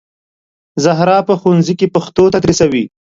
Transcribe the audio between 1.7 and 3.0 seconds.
کې پښتو تدریسوي